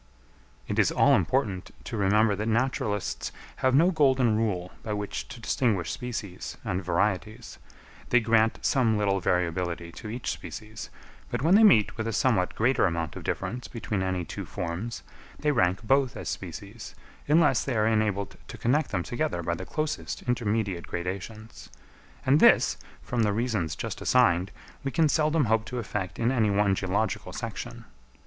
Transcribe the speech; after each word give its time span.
It 0.67 0.79
is 0.79 0.91
all 0.91 1.13
important 1.13 1.69
to 1.83 1.95
remember 1.95 2.35
that 2.35 2.47
naturalists 2.47 3.31
have 3.57 3.75
no 3.75 3.91
golden 3.91 4.35
rule 4.35 4.71
by 4.81 4.93
which 4.93 5.27
to 5.27 5.39
distinguish 5.39 5.91
species 5.91 6.57
and 6.63 6.83
varieties; 6.83 7.59
they 8.09 8.19
grant 8.19 8.57
some 8.63 8.97
little 8.97 9.19
variability 9.19 9.91
to 9.91 10.09
each 10.09 10.31
species, 10.31 10.89
but 11.29 11.43
when 11.43 11.53
they 11.53 11.61
meet 11.63 11.97
with 11.97 12.07
a 12.07 12.13
somewhat 12.13 12.55
greater 12.55 12.87
amount 12.87 13.15
of 13.15 13.23
difference 13.23 13.67
between 13.67 14.01
any 14.01 14.25
two 14.25 14.43
forms, 14.43 15.03
they 15.37 15.51
rank 15.51 15.83
both 15.83 16.17
as 16.17 16.29
species, 16.29 16.95
unless 17.27 17.63
they 17.63 17.75
are 17.77 17.85
enabled 17.85 18.37
to 18.47 18.57
connect 18.57 18.89
them 18.89 19.03
together 19.03 19.43
by 19.43 19.53
the 19.53 19.67
closest 19.67 20.23
intermediate 20.23 20.87
gradations; 20.87 21.69
and 22.25 22.39
this, 22.39 22.75
from 23.03 23.21
the 23.21 23.31
reasons 23.33 23.75
just 23.75 24.01
assigned, 24.01 24.49
we 24.83 24.89
can 24.89 25.07
seldom 25.07 25.45
hope 25.45 25.63
to 25.63 25.77
effect 25.77 26.17
in 26.17 26.31
any 26.31 26.49
one 26.49 26.73
geological 26.73 27.31
section. 27.31 27.85